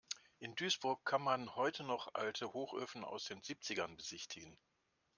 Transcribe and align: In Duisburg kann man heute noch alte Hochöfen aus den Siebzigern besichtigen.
In 0.39 0.55
Duisburg 0.55 1.05
kann 1.05 1.21
man 1.21 1.55
heute 1.55 1.83
noch 1.83 2.15
alte 2.15 2.53
Hochöfen 2.53 3.03
aus 3.05 3.25
den 3.25 3.43
Siebzigern 3.43 3.95
besichtigen. 3.95 4.57